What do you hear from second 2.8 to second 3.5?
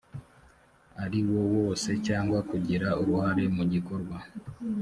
uruhare